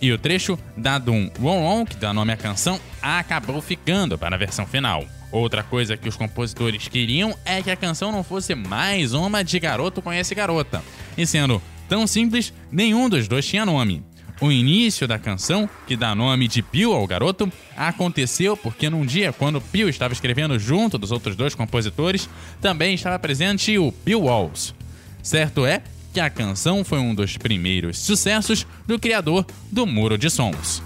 E 0.01 0.11
o 0.11 0.17
trecho 0.17 0.57
da 0.77 0.97
Doom 0.97 1.29
Ron 1.39 1.61
Ron, 1.61 1.85
que 1.85 1.97
dá 1.97 2.13
nome 2.13 2.31
à 2.31 2.37
canção, 2.37 2.79
acabou 3.01 3.61
ficando 3.61 4.17
para 4.17 4.35
a 4.35 4.39
versão 4.39 4.65
final. 4.65 5.05
Outra 5.31 5.61
coisa 5.61 5.97
que 5.97 6.09
os 6.09 6.15
compositores 6.15 6.87
queriam 6.87 7.35
é 7.45 7.61
que 7.61 7.69
a 7.69 7.75
canção 7.75 8.11
não 8.11 8.23
fosse 8.23 8.55
mais 8.55 9.13
uma 9.13 9.43
de 9.43 9.59
garoto 9.59 10.01
conhece 10.01 10.33
garota. 10.33 10.81
E 11.17 11.25
sendo 11.25 11.61
tão 11.87 12.07
simples, 12.07 12.53
nenhum 12.71 13.09
dos 13.09 13.27
dois 13.27 13.45
tinha 13.45 13.65
nome. 13.65 14.03
O 14.41 14.51
início 14.51 15.05
da 15.05 15.19
canção, 15.19 15.69
que 15.85 15.97
dá 15.97 16.15
nome 16.15 16.47
de 16.47 16.61
Bill 16.61 16.93
ao 16.93 17.05
garoto, 17.05 17.51
aconteceu 17.75 18.55
porque 18.55 18.89
num 18.89 19.05
dia, 19.05 19.33
quando 19.33 19.59
Bill 19.59 19.89
estava 19.89 20.13
escrevendo 20.13 20.57
junto 20.57 20.97
dos 20.97 21.11
outros 21.11 21.35
dois 21.35 21.53
compositores, 21.53 22.29
também 22.61 22.95
estava 22.95 23.19
presente 23.19 23.77
o 23.77 23.93
Bill 24.05 24.21
Walls. 24.21 24.73
Certo 25.21 25.65
é 25.65 25.81
que 26.13 26.19
a 26.19 26.29
canção 26.29 26.83
foi 26.83 26.99
um 26.99 27.13
dos 27.13 27.37
primeiros 27.37 27.99
sucessos 27.99 28.65
do 28.87 28.97
criador 28.97 29.45
do 29.71 29.85
Muro 29.85 30.17
de 30.17 30.29
Sons. 30.29 30.81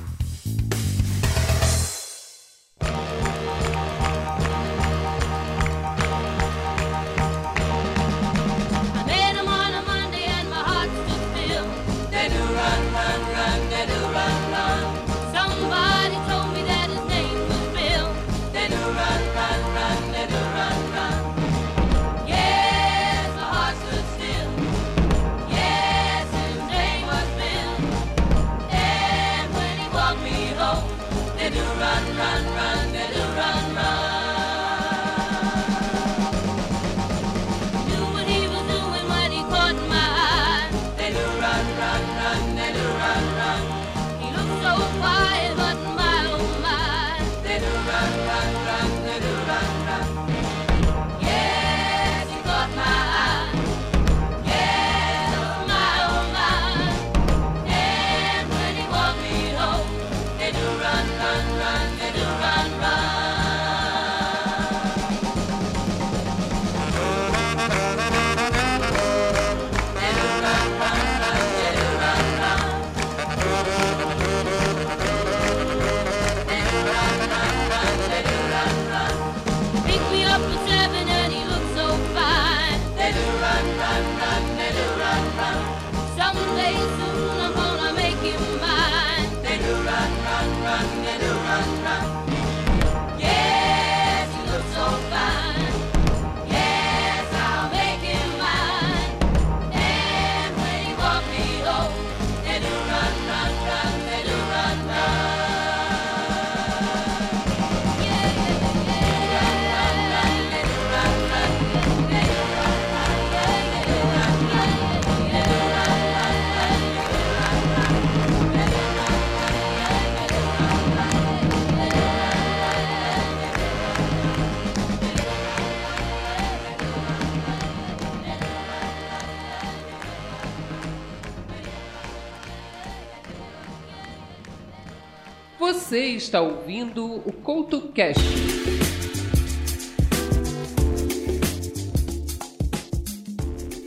Está 136.23 136.41
ouvindo 136.41 137.05
o 137.05 137.31
CoutoCast. 137.31 138.21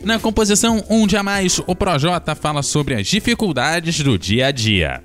Na 0.05 0.21
composição 0.21 0.85
Um 0.89 1.07
Dia 1.07 1.23
Mais, 1.23 1.59
o 1.67 1.75
Projota 1.75 2.35
fala 2.35 2.63
sobre 2.63 2.95
as 2.95 3.07
dificuldades 3.07 4.01
do 4.01 4.17
dia 4.19 4.47
a 4.49 4.51
dia. 4.53 5.03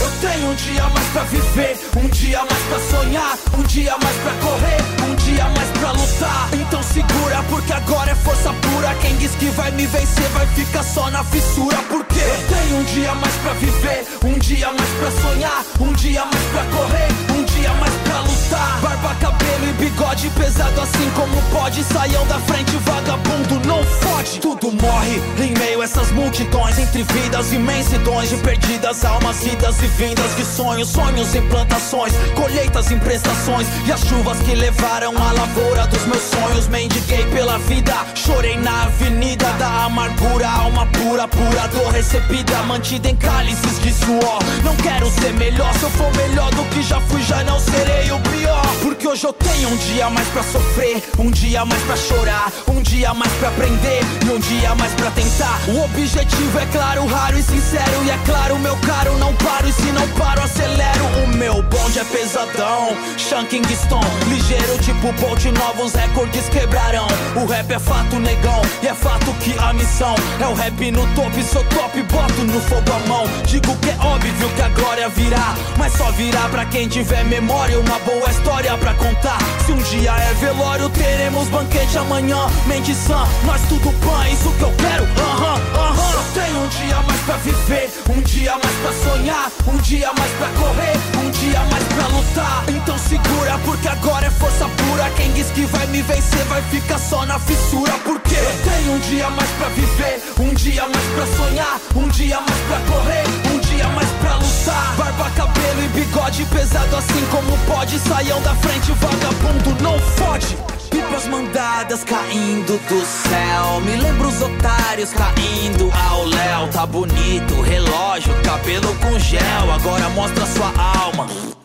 Eu 0.00 0.10
tenho 0.20 0.50
um 0.50 0.54
dia 0.54 0.88
mais 0.88 1.08
pra 1.08 1.22
viver, 1.24 1.76
um 1.98 2.08
dia 2.08 2.38
mais 2.38 2.62
pra 2.62 2.78
sonhar, 2.78 3.38
um 3.58 3.62
dia 3.64 3.98
mais 3.98 4.16
pra 4.16 4.32
correr, 4.34 5.10
um 5.10 5.14
dia 5.16 5.44
mais 5.50 5.70
pra 5.78 5.92
lutar. 5.92 6.50
Então 6.54 6.82
segura, 6.92 7.42
porque 7.48 7.72
agora 7.72 8.10
é 8.10 8.14
força 8.14 8.52
pura. 8.52 8.94
Quem 9.00 9.16
diz 9.16 9.32
que 9.36 9.46
vai 9.50 9.70
me 9.70 9.86
vencer 9.86 10.28
vai 10.30 10.46
ficar 10.48 10.82
só 10.82 11.10
na 11.10 11.24
fissura. 11.24 11.76
Porque 11.88 12.18
eu 12.18 12.48
tenho 12.48 12.76
um 12.80 12.84
dia 12.84 13.14
mais 13.14 13.34
pra 13.36 13.52
viver, 13.54 14.06
um 14.24 14.38
dia 14.38 14.72
mais 14.72 14.90
pra 14.98 15.10
sonhar, 15.22 15.64
um 15.80 15.92
dia 15.92 16.24
mais 16.24 16.44
pra 16.52 16.64
correr, 16.64 17.08
um 17.36 17.44
dia 17.44 17.72
mais 17.74 17.94
pra 18.04 18.20
lutar. 18.20 18.80
Barba, 18.80 19.14
cabelo 19.20 19.68
e 19.68 19.72
bigode 19.74 20.30
pesado 20.30 20.80
assim 20.80 21.10
como 21.14 21.40
pode. 21.50 21.82
Saiam 21.84 22.26
da 22.26 22.38
frente, 22.40 22.76
vagabundo, 22.78 23.60
não 23.66 23.82
fode. 23.84 24.40
Tudo 24.40 24.72
morre 24.72 25.20
em 25.38 25.52
meio 25.58 25.80
a 25.80 25.84
essas 25.84 26.10
multidões, 26.10 26.78
entre 26.78 27.02
vidas 27.02 27.52
imensidões 27.52 28.28
de 28.30 28.36
perdidas 28.36 29.04
almas, 29.04 29.44
idas 29.44 29.80
e 29.82 29.86
vindas 29.86 30.36
de 30.36 30.44
sonhos, 30.44 30.88
sonhos 30.88 31.34
em 31.34 31.42
plantações, 31.48 32.12
colheitas 32.34 32.90
em 32.90 32.98
prestações 32.98 33.66
e 33.86 33.92
as 33.92 34.00
chuvas 34.00 34.38
que 34.38 34.54
levaram 34.54 35.14
a 35.16 35.32
lavoura 35.32 35.86
dos 35.86 36.04
meus 36.06 36.22
sonhos. 36.22 36.68
Mendiguei 36.80 37.26
pela 37.26 37.58
vida, 37.58 37.94
chorei 38.14 38.56
na 38.56 38.84
avenida 38.84 39.44
da 39.58 39.84
amargura, 39.84 40.48
alma 40.48 40.86
pura, 40.86 41.28
pura 41.28 41.68
dor 41.68 41.92
recebida, 41.92 42.56
mantida 42.62 43.10
em 43.10 43.16
cálices 43.16 43.78
de 43.82 43.92
suor. 43.92 44.38
Não 44.64 44.74
quero 44.76 45.10
ser 45.10 45.34
melhor, 45.34 45.70
se 45.74 45.82
eu 45.82 45.90
for 45.90 46.10
melhor 46.16 46.50
do 46.54 46.64
que 46.70 46.82
já 46.82 46.98
fui, 47.02 47.22
já 47.22 47.44
não 47.44 47.60
serei 47.60 48.10
o 48.10 48.18
pior. 48.20 48.66
Porque 48.80 49.06
hoje 49.06 49.26
eu 49.26 49.32
tenho 49.34 49.68
um 49.68 49.76
dia 49.76 50.08
mais 50.08 50.26
pra 50.28 50.42
sofrer, 50.42 51.02
um 51.18 51.30
dia 51.30 51.66
mais 51.66 51.82
pra 51.82 51.96
chorar, 51.96 52.50
um 52.68 52.80
dia 52.80 53.12
mais 53.12 53.32
pra 53.32 53.48
aprender 53.50 54.00
e 54.24 54.30
um 54.30 54.38
dia 54.38 54.74
mais 54.76 54.94
pra 54.94 55.10
tentar. 55.10 55.60
O 55.68 55.84
objetivo 55.84 56.58
é 56.58 56.64
claro, 56.72 57.04
raro 57.04 57.38
e 57.38 57.42
sincero, 57.42 58.04
e 58.06 58.10
é 58.10 58.18
claro, 58.24 58.58
meu 58.58 58.76
caro, 58.78 59.18
não 59.18 59.34
paro 59.34 59.68
e 59.68 59.72
se 59.74 59.92
não 59.92 60.08
paro, 60.12 60.42
acelero. 60.42 61.04
O 61.24 61.28
meu 61.36 61.62
bonde 61.62 61.98
é 61.98 62.04
pesadão. 62.04 62.96
Shanking 63.18 63.64
Stone, 63.64 64.06
ligeiro 64.30 64.78
tipo 64.78 65.12
Bolt, 65.20 65.44
novos 65.44 65.92
recordes 65.92 66.48
quebrarão. 66.70 67.06
O 67.36 67.46
rap 67.46 67.72
é 67.72 67.78
fato, 67.78 68.18
negão, 68.18 68.62
e 68.82 68.86
é 68.86 68.94
fato 68.94 69.32
que 69.34 69.56
a 69.58 69.72
missão 69.72 70.14
é 70.40 70.46
o 70.46 70.54
rap 70.54 70.90
no 70.90 71.06
topo. 71.14 71.30
Sou 71.42 71.64
top, 71.64 72.02
boto 72.02 72.44
no 72.44 72.60
fogo 72.60 72.92
a 72.92 73.08
mão. 73.08 73.24
Digo 73.44 73.76
que 73.76 73.90
é 73.90 73.96
óbvio 74.00 74.48
que 74.54 74.62
a 74.62 74.68
glória 74.68 75.08
virá, 75.08 75.54
mas 75.76 75.92
só 75.92 76.10
virá 76.12 76.48
pra 76.48 76.64
quem 76.66 76.88
tiver 76.88 77.24
memória. 77.24 77.78
Uma 77.80 77.98
boa 78.00 78.30
história 78.30 78.76
pra 78.78 78.94
contar. 78.94 79.38
Se 79.64 79.72
um 79.72 79.78
dia 79.78 80.12
é 80.12 80.34
velório, 80.34 80.88
teremos 80.90 81.48
banquete 81.48 81.98
amanhã. 81.98 82.46
Mente 82.66 82.94
sã, 82.94 83.26
nós 83.44 83.60
tudo 83.68 83.92
pan, 84.00 84.28
isso 84.28 84.50
que 84.52 84.62
eu 84.62 84.72
quero. 84.78 85.04
Aham, 85.04 85.60
aham. 85.74 86.10
Eu 86.12 86.42
tenho 86.42 86.62
um 86.62 86.68
dia 86.68 86.96
mais 87.06 87.20
pra 87.22 87.36
viver, 87.36 87.90
um 88.10 88.20
dia 88.20 88.52
mais 88.52 88.76
pra 88.76 89.10
sonhar, 89.10 89.50
um 89.66 89.76
dia 89.78 90.10
mais 90.16 90.30
pra 90.32 90.48
correr, 90.48 90.96
um 91.24 91.30
dia 91.30 91.60
mais 91.70 91.84
pra 91.84 92.06
lutar. 92.08 92.64
Então 92.68 92.98
segura, 92.98 93.58
porque 93.64 93.88
agora 93.88 94.26
é 94.26 94.30
força 94.30 94.68
pura. 94.68 95.10
Quem 95.16 95.32
diz 95.32 95.48
que 95.50 95.64
vai 95.66 95.86
me 95.86 96.02
vencer 96.02 96.44
vai 96.44 96.59
ficar 96.62 96.98
só 96.98 97.24
na 97.26 97.38
fissura. 97.38 97.92
Porque 98.04 98.34
eu 98.34 98.52
tenho 98.64 98.92
um 98.92 98.98
dia 98.98 99.28
mais 99.30 99.50
pra 99.50 99.68
viver, 99.68 100.22
um 100.38 100.54
dia 100.54 100.82
mais 100.88 101.06
pra 101.14 101.26
sonhar, 101.26 101.80
um 101.96 102.08
dia 102.08 102.40
mais 102.40 102.60
pra 102.68 102.80
correr, 102.94 103.24
um 103.52 103.58
dia 103.60 103.88
mais 103.88 104.08
pra 104.20 104.34
lutar. 104.34 104.94
Barba, 104.96 105.30
cabelo 105.30 105.82
e 105.84 105.88
bigode 105.88 106.44
pesado 106.46 106.96
assim 106.96 107.26
como 107.30 107.58
pode. 107.66 107.98
Saiam 107.98 108.40
da 108.42 108.54
frente, 108.56 108.92
vagabundo, 108.92 109.82
não 109.82 109.98
fode. 109.98 110.56
Pipas 110.90 111.26
mandadas 111.26 112.02
caindo 112.04 112.78
do 112.88 113.06
céu. 113.06 113.80
Me 113.82 113.96
lembro 113.96 114.28
os 114.28 114.42
otários 114.42 115.10
caindo 115.12 115.90
ao 116.10 116.24
léu. 116.24 116.68
Tá 116.72 116.84
bonito, 116.84 117.60
relógio, 117.62 118.34
cabelo 118.42 118.94
com 118.96 119.18
gel. 119.18 119.72
Agora 119.72 120.08
mostra 120.10 120.44
sua 120.46 120.72
alma. 121.04 121.59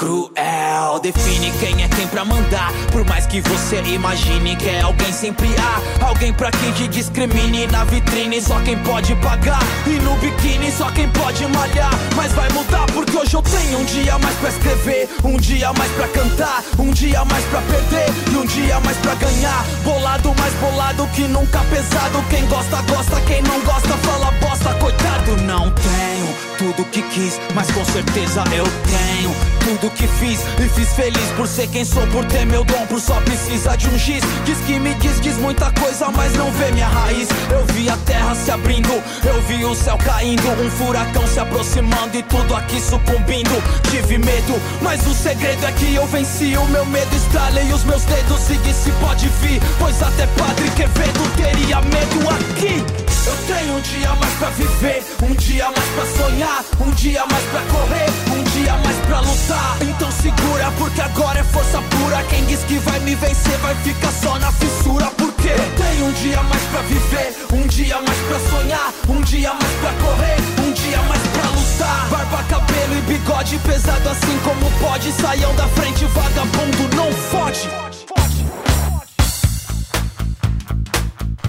Cruel, 0.00 0.98
define 1.02 1.52
quem 1.60 1.84
é 1.84 1.88
quem 1.88 2.08
pra 2.08 2.24
mandar. 2.24 2.72
Por 2.90 3.04
mais 3.04 3.26
que 3.26 3.42
você 3.42 3.82
imagine 3.82 4.56
que 4.56 4.66
é 4.66 4.80
alguém, 4.80 5.12
sempre 5.12 5.46
há 5.58 6.06
alguém 6.06 6.32
pra 6.32 6.50
quem 6.50 6.72
te 6.72 6.88
discrimine. 6.88 7.66
Na 7.66 7.84
vitrine, 7.84 8.40
só 8.40 8.58
quem 8.60 8.78
pode 8.78 9.14
pagar. 9.16 9.60
E 9.86 10.00
no 10.00 10.16
biquíni, 10.16 10.72
só 10.72 10.90
quem 10.92 11.06
pode 11.10 11.46
malhar. 11.48 11.90
Mas 12.16 12.32
vai 12.32 12.48
mudar 12.48 12.86
porque 12.94 13.14
hoje 13.14 13.34
eu 13.34 13.42
tenho 13.42 13.78
um 13.78 13.84
dia 13.84 14.18
mais 14.18 14.34
pra 14.36 14.48
escrever, 14.48 15.06
um 15.22 15.36
dia 15.36 15.70
mais 15.74 15.92
pra 15.92 16.08
cantar, 16.08 16.64
um 16.78 16.90
dia 16.92 17.22
mais 17.26 17.44
pra 17.44 17.60
perder 17.60 18.06
e 18.32 18.36
um 18.38 18.46
dia 18.46 18.80
mais 18.80 18.96
pra 18.96 19.14
ganhar. 19.16 19.66
Bolado, 19.84 20.34
mais 20.38 20.54
bolado 20.54 21.06
que 21.08 21.28
nunca 21.28 21.58
pesado. 21.64 22.24
Quem 22.30 22.46
gosta, 22.46 22.80
gosta, 22.88 23.20
quem 23.26 23.42
não 23.42 23.60
gosta, 23.60 23.94
fala 23.98 24.30
bosta, 24.40 24.72
coitado. 24.76 25.36
Não 25.42 25.70
tenho 25.72 26.34
tudo 26.56 26.86
que 26.86 27.02
quis, 27.02 27.38
mas 27.54 27.70
com 27.70 27.84
certeza 27.84 28.42
eu 28.56 28.64
tenho 28.64 29.49
tudo 29.60 29.90
que 29.90 30.06
fiz 30.06 30.40
e 30.58 30.68
fiz 30.68 30.92
feliz 30.94 31.30
por 31.36 31.46
ser 31.46 31.66
quem 31.68 31.84
sou, 31.84 32.06
por 32.08 32.24
ter 32.26 32.44
meu 32.46 32.64
dom, 32.64 32.86
por 32.86 33.00
só 33.00 33.14
precisa 33.20 33.76
de 33.76 33.88
um 33.88 33.98
giz. 33.98 34.22
Diz 34.44 34.58
que 34.66 34.78
me 34.78 34.94
diz, 34.94 35.20
diz 35.20 35.36
muita 35.36 35.70
coisa, 35.72 36.08
mas 36.10 36.34
não 36.34 36.50
vê 36.52 36.70
minha 36.72 36.88
raiz. 36.88 37.28
Eu 37.50 37.64
vi 37.74 37.88
a 37.88 37.96
terra 37.98 38.34
se 38.34 38.50
abrindo, 38.50 39.02
eu 39.24 39.40
vi 39.42 39.64
o 39.64 39.74
céu 39.74 39.98
caindo, 39.98 40.48
um 40.62 40.70
furacão 40.70 41.26
se 41.26 41.38
aproximando 41.40 42.16
e 42.16 42.22
tudo 42.22 42.54
aqui 42.54 42.80
sucumbindo. 42.80 43.62
Tive 43.90 44.18
medo, 44.18 44.60
mas 44.82 45.06
o 45.06 45.14
segredo 45.14 45.64
é 45.66 45.72
que 45.72 45.94
eu 45.94 46.06
venci 46.06 46.56
o 46.56 46.64
meu 46.66 46.84
medo, 46.86 47.14
estralei 47.14 47.72
os 47.72 47.84
meus 47.84 48.04
dedos, 48.04 48.40
segui 48.40 48.72
se 48.72 48.90
pode 48.92 49.28
vir, 49.40 49.60
pois 49.78 50.02
até 50.02 50.26
Padre 50.26 50.70
Quevedo 50.70 51.36
teria 51.36 51.80
medo 51.82 52.28
aqui. 52.30 53.09
Eu 53.26 53.36
tenho 53.46 53.76
um 53.76 53.80
dia 53.80 54.14
mais 54.14 54.32
pra 54.34 54.50
viver, 54.50 55.04
um 55.22 55.34
dia 55.34 55.64
mais 55.66 55.88
pra 55.90 56.24
sonhar, 56.24 56.64
um 56.80 56.90
dia 56.92 57.24
mais 57.26 57.44
pra 57.44 57.60
correr, 57.62 58.06
um 58.34 58.42
dia 58.44 58.76
mais 58.78 58.96
pra 59.06 59.20
lutar. 59.20 59.76
Então 59.82 60.10
segura, 60.10 60.72
porque 60.78 61.00
agora 61.00 61.38
é 61.38 61.44
força 61.44 61.82
pura. 61.82 62.22
Quem 62.30 62.44
diz 62.46 62.60
que 62.64 62.78
vai 62.78 62.98
me 63.00 63.14
vencer 63.14 63.58
vai 63.58 63.74
ficar 63.76 64.12
só 64.12 64.38
na 64.38 64.50
fissura. 64.52 65.06
Porque 65.18 65.48
eu 65.48 65.70
tenho 65.76 66.06
um 66.06 66.12
dia 66.12 66.42
mais 66.42 66.62
pra 66.62 66.80
viver, 66.82 67.36
um 67.52 67.66
dia 67.66 68.00
mais 68.00 68.18
pra 68.18 68.40
sonhar, 68.50 68.92
um 69.08 69.20
dia 69.20 69.52
mais 69.52 69.72
pra 69.80 69.92
correr, 70.02 70.36
um 70.66 70.72
dia 70.72 71.02
mais 71.02 71.22
pra 71.22 71.50
lutar. 71.50 72.08
Barba, 72.10 72.42
cabelo 72.44 72.98
e 72.98 73.00
bigode 73.02 73.58
pesado 73.58 74.08
assim 74.08 74.38
como 74.44 74.70
pode. 74.80 75.12
Saiam 75.12 75.54
da 75.56 75.68
frente, 75.68 76.04
vagabundo, 76.06 76.96
não 76.96 77.12
fode. 77.12 77.89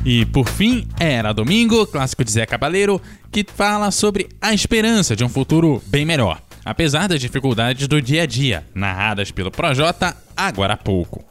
E 0.04 0.26
por 0.26 0.48
fim, 0.48 0.88
Era 1.00 1.32
Domingo, 1.32 1.86
clássico 1.86 2.24
de 2.24 2.32
Zé 2.32 2.46
Cabaleiro, 2.46 3.00
que 3.32 3.46
fala 3.56 3.92
sobre 3.92 4.28
a 4.42 4.54
esperança 4.54 5.16
de 5.16 5.24
um 5.24 5.30
futuro 5.30 5.82
bem 5.88 6.06
melhor, 6.06 6.42
apesar 6.66 7.08
das 7.08 7.22
dificuldades 7.22 7.88
do 7.88 8.02
dia 8.02 8.24
a 8.24 8.26
dia, 8.26 8.66
narradas 8.74 9.30
pelo 9.30 9.52
Projota 9.52 10.18
agora 10.36 10.74
há 10.74 10.78
pouco. 10.78 11.24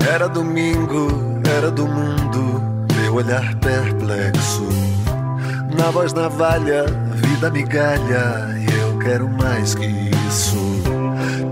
Era 0.00 0.28
domingo, 0.28 1.40
era 1.56 1.70
do 1.70 1.86
mundo, 1.86 2.77
meu 3.08 3.14
olhar 3.14 3.54
perplexo. 3.56 4.68
Na 5.74 5.90
voz 5.90 6.12
navalha, 6.12 6.84
vida 7.14 7.50
migalha, 7.50 8.54
e 8.58 8.80
eu 8.80 8.98
quero 8.98 9.26
mais 9.28 9.74
que 9.74 9.86
isso. 10.28 10.58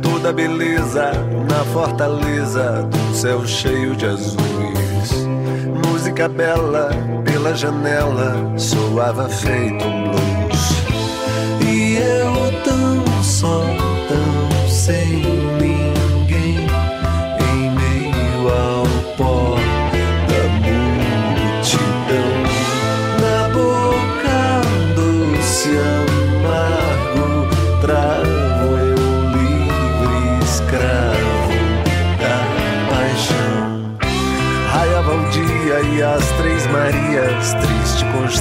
Toda 0.03 0.33
beleza 0.35 1.13
na 1.49 1.65
fortaleza 1.73 2.83
do 2.83 3.15
céu 3.15 3.47
cheio 3.47 3.97
de 3.97 4.05
azuis. 4.05 5.27
Música 5.87 6.29
bela 6.29 6.91
pela 7.25 7.55
janela, 7.55 8.35
soava 8.59 9.27
feito 9.29 9.83
um 9.87 10.11
blues. 10.11 10.73
E 11.67 11.97
eu 11.97 12.63
tão 12.65 13.23
só, 13.23 13.65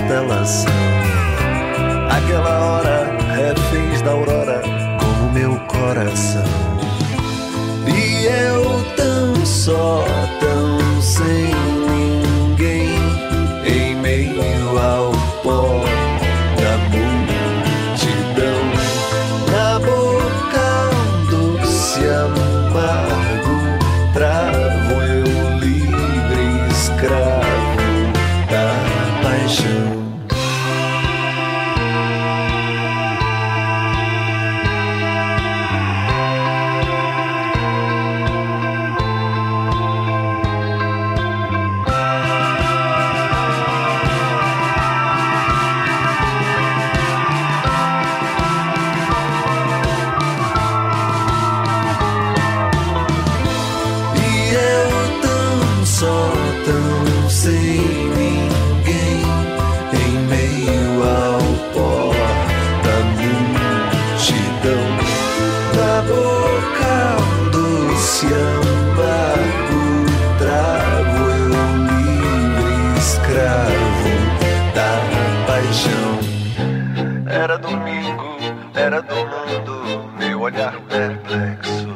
constelação. 0.06 0.72
Aquela 2.10 2.60
hora, 2.60 3.18
reféns 3.34 4.02
da 4.04 4.12
aurora, 4.12 4.62
como 5.00 5.32
meu 5.32 5.60
coração. 5.62 6.44
E 7.88 8.26
eu 8.26 8.86
tão 8.96 9.46
só, 9.46 10.05
Era 77.45 77.58
domingo, 77.58 78.38
era 78.73 79.01
do 79.01 79.15
mundo, 79.15 80.10
meu 80.17 80.41
olhar 80.41 80.73
perplexo. 80.89 81.88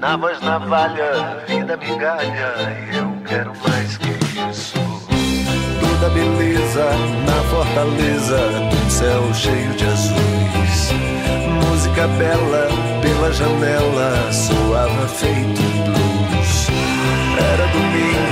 Na 0.00 0.16
voz 0.16 0.40
navalha, 0.40 1.44
vida 1.46 1.76
migalha, 1.76 2.54
eu 2.92 3.16
quero 3.26 3.52
mais 3.66 3.96
que 3.98 4.10
isso. 4.50 4.74
Toda 5.80 6.08
beleza 6.14 6.90
na 7.26 7.42
fortaleza 7.50 8.38
um 8.84 8.90
céu 8.90 9.34
cheio 9.34 9.74
de 9.74 9.84
azuis. 9.84 10.92
Música 11.70 12.08
bela 12.08 12.81
pela 13.22 13.32
janela 13.32 14.32
soava 14.32 15.06
feito 15.06 15.62
blues. 15.84 16.68
Era 17.38 17.66
domingo, 17.68 18.31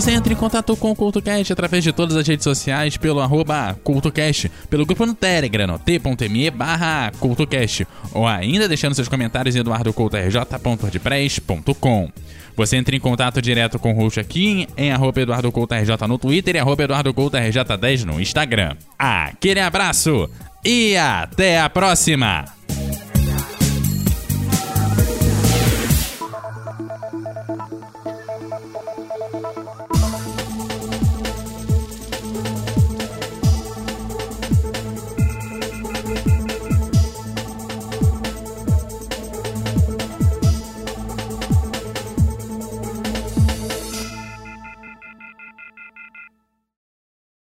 você 0.00 0.12
entra 0.12 0.32
em 0.32 0.36
contato 0.36 0.76
com 0.76 0.92
o 0.92 0.94
CultoCast 0.94 1.52
através 1.52 1.82
de 1.82 1.92
todas 1.92 2.16
as 2.16 2.24
redes 2.24 2.44
sociais 2.44 2.96
pelo 2.96 3.18
arroba 3.18 3.76
CultoCast, 3.82 4.48
pelo 4.70 4.86
grupo 4.86 5.04
no 5.04 5.12
Telegram, 5.12 5.76
t.me 5.76 6.50
barra 6.52 7.10
CultoCast, 7.18 7.84
ou 8.12 8.24
ainda 8.24 8.68
deixando 8.68 8.94
seus 8.94 9.08
comentários 9.08 9.56
em 9.56 9.58
eduardocoutorj.wordpress.com. 9.58 12.12
Você 12.56 12.76
entra 12.76 12.94
em 12.94 13.00
contato 13.00 13.42
direto 13.42 13.76
com 13.80 13.92
o 13.92 13.96
host 13.96 14.20
aqui 14.20 14.68
em 14.76 14.92
arroba 14.92 15.20
EduardoCoutoRJ 15.20 16.06
no 16.06 16.16
Twitter 16.16 16.54
e 16.54 16.60
arroba 16.60 16.84
EduardoCoutoRJ10 16.84 18.04
no 18.04 18.20
Instagram. 18.20 18.76
Aquele 18.96 19.58
abraço 19.58 20.30
e 20.64 20.96
até 20.96 21.60
a 21.60 21.68
próxima! 21.68 22.44